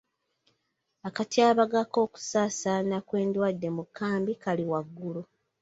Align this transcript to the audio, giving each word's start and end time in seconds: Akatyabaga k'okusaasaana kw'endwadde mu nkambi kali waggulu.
Akatyabaga 1.07 1.81
k'okusaasaana 1.91 2.95
kw'endwadde 3.07 3.67
mu 3.75 3.83
nkambi 3.89 4.33
kali 4.43 4.63
waggulu. 4.71 5.21